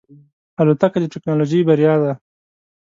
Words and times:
الوتکه 0.59 0.97
د 1.01 1.05
ټکنالوژۍ 1.13 1.59
بریا 1.67 1.95
ده. 2.03 2.11